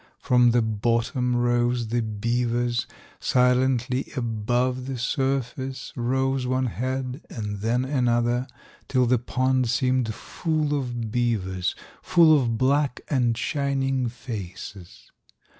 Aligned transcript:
From 0.17 0.49
the 0.49 0.63
bottom 0.63 1.35
rose 1.35 1.89
the 1.89 2.01
beavers, 2.01 2.87
Silently 3.19 4.11
above 4.17 4.87
the 4.87 4.97
surface 4.97 5.93
Rose 5.95 6.47
one 6.47 6.65
head 6.65 7.21
and 7.29 7.59
then 7.59 7.85
another, 7.85 8.47
Till 8.87 9.05
the 9.05 9.19
pond 9.19 9.69
seemed 9.69 10.11
full 10.11 10.73
of 10.75 11.11
beavers, 11.11 11.75
Full 12.01 12.35
of 12.35 12.57
black 12.57 13.01
and 13.11 13.37
shining 13.37 14.09
faces. 14.09 15.11